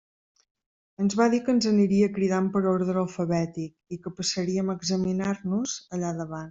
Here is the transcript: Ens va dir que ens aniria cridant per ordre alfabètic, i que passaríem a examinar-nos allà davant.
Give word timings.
Ens 1.03 1.15
va 1.19 1.27
dir 1.33 1.41
que 1.49 1.53
ens 1.57 1.67
aniria 1.73 2.09
cridant 2.17 2.49
per 2.57 2.65
ordre 2.73 2.99
alfabètic, 3.05 3.71
i 3.99 4.03
que 4.07 4.17
passaríem 4.23 4.73
a 4.75 4.79
examinar-nos 4.83 5.81
allà 5.99 6.17
davant. 6.23 6.39